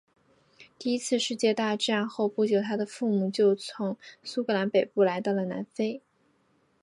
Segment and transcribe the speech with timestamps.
[0.79, 6.01] 第一次世界大战后不久他的父母就从苏格兰北部来到了南非。